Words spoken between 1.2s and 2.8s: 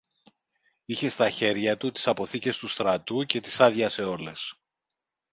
χέρια του τις αποθήκες του